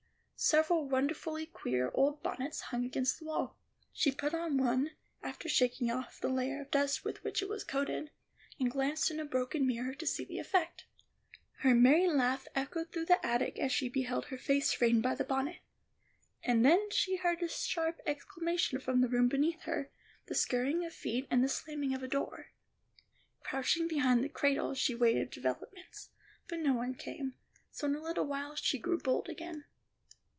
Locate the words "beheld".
13.87-14.25